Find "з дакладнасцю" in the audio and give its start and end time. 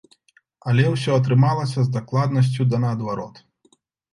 1.89-2.67